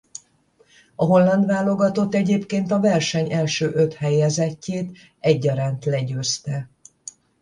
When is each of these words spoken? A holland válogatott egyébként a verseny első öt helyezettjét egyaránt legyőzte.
A 0.95 1.05
holland 1.05 1.45
válogatott 1.45 2.13
egyébként 2.15 2.71
a 2.71 2.79
verseny 2.79 3.31
első 3.33 3.69
öt 3.73 3.93
helyezettjét 3.93 4.97
egyaránt 5.19 5.85
legyőzte. 5.85 6.69